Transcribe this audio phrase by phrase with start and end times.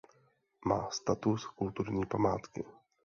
[0.65, 2.63] Má status kulturní památky.